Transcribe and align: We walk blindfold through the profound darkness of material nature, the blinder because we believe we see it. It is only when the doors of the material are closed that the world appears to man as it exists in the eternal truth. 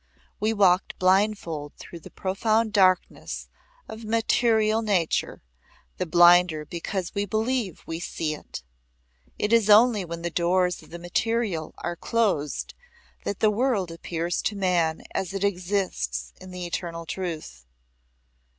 We 0.39 0.51
walk 0.51 0.97
blindfold 0.97 1.73
through 1.77 1.99
the 1.99 2.09
profound 2.09 2.73
darkness 2.73 3.49
of 3.87 4.03
material 4.03 4.81
nature, 4.81 5.43
the 5.97 6.07
blinder 6.07 6.65
because 6.65 7.13
we 7.13 7.25
believe 7.27 7.83
we 7.85 7.99
see 7.99 8.33
it. 8.33 8.63
It 9.37 9.53
is 9.53 9.69
only 9.69 10.03
when 10.03 10.23
the 10.23 10.31
doors 10.31 10.81
of 10.81 10.89
the 10.89 10.97
material 10.97 11.75
are 11.77 11.95
closed 11.95 12.73
that 13.25 13.41
the 13.41 13.51
world 13.51 13.91
appears 13.91 14.41
to 14.41 14.55
man 14.55 15.03
as 15.11 15.35
it 15.35 15.43
exists 15.43 16.33
in 16.41 16.49
the 16.49 16.65
eternal 16.65 17.05
truth. 17.05 17.67